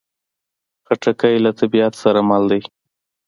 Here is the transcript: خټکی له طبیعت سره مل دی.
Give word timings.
خټکی 0.85 1.35
له 1.45 1.51
طبیعت 1.59 1.93
سره 2.03 2.19
مل 2.29 2.43
دی. 2.51 2.61